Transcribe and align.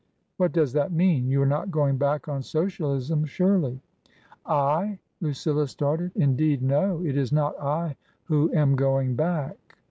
"What 0.37 0.51
does 0.51 0.73
that 0.73 0.91
mean? 0.91 1.27
You 1.27 1.43
are 1.43 1.45
not 1.45 1.69
going 1.69 1.97
back 1.97 2.27
on 2.27 2.41
Socialism, 2.41 3.23
surely 3.23 3.79
!""I!" 4.73 4.97
Lucilla 5.21 5.67
started." 5.67 6.11
Indeed, 6.15 6.63
no. 6.63 7.05
It 7.05 7.15
is 7.15 7.31
not 7.31 7.53
I 7.59 7.97
who 8.23 8.51
am 8.51 8.75
going 8.75 9.13
back." 9.13 9.77